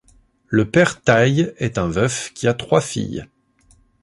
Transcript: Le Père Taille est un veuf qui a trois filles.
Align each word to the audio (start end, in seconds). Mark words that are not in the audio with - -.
Le 0.47 0.67
Père 0.67 1.03
Taille 1.03 1.53
est 1.59 1.77
un 1.77 1.85
veuf 1.87 2.33
qui 2.33 2.47
a 2.47 2.55
trois 2.55 2.81
filles. 2.81 3.27